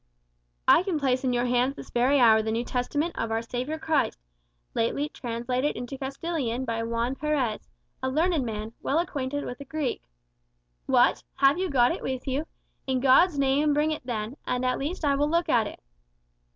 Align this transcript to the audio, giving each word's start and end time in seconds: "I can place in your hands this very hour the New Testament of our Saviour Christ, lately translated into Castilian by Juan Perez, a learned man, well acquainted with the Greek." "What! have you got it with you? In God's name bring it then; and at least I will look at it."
"I 0.67 0.81
can 0.81 0.97
place 0.99 1.23
in 1.23 1.31
your 1.31 1.45
hands 1.45 1.75
this 1.75 1.91
very 1.91 2.19
hour 2.19 2.41
the 2.41 2.51
New 2.51 2.63
Testament 2.63 3.15
of 3.15 3.29
our 3.29 3.43
Saviour 3.43 3.77
Christ, 3.77 4.17
lately 4.73 5.09
translated 5.09 5.75
into 5.77 5.95
Castilian 5.95 6.65
by 6.65 6.81
Juan 6.81 7.13
Perez, 7.13 7.69
a 8.01 8.09
learned 8.09 8.43
man, 8.43 8.73
well 8.81 8.97
acquainted 8.97 9.45
with 9.45 9.59
the 9.59 9.65
Greek." 9.65 10.01
"What! 10.87 11.21
have 11.35 11.59
you 11.59 11.69
got 11.69 11.91
it 11.91 12.01
with 12.01 12.27
you? 12.27 12.47
In 12.87 12.99
God's 12.99 13.37
name 13.37 13.75
bring 13.75 13.91
it 13.91 14.03
then; 14.03 14.37
and 14.47 14.65
at 14.65 14.79
least 14.79 15.05
I 15.05 15.13
will 15.15 15.29
look 15.29 15.47
at 15.49 15.67
it." 15.67 15.79